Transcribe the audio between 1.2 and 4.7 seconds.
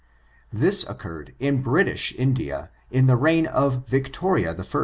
in British India, in the reign of Victoria I."